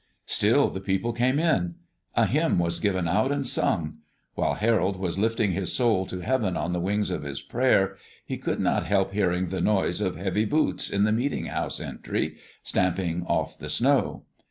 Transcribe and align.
Still 0.25 0.67
the 0.69 0.79
people 0.81 1.13
came 1.13 1.37
in. 1.37 1.75
A 2.15 2.25
hymn 2.25 2.57
was 2.57 2.79
given 2.79 3.07
out 3.07 3.31
and 3.31 3.45
sung. 3.45 3.99
While 4.33 4.55
Harold 4.55 4.95
was 4.97 5.19
lifting 5.19 5.51
his 5.51 5.73
soul 5.73 6.07
to 6.07 6.21
heaven 6.21 6.57
on 6.57 6.73
the 6.73 6.79
wings 6.79 7.11
of 7.11 7.21
his 7.21 7.39
prayer, 7.39 7.97
he 8.25 8.39
could 8.39 8.59
not 8.59 8.87
help 8.87 9.11
hearing 9.11 9.45
the 9.49 9.61
noise 9.61 10.01
of 10.01 10.15
heavy 10.15 10.45
boots 10.45 10.89
in 10.89 11.03
the 11.03 11.11
meeting 11.11 11.45
house 11.45 11.79
entry, 11.79 12.37
stamping 12.63 13.23
off 13.27 13.59
the 13.59 13.69
snow. 13.69 14.23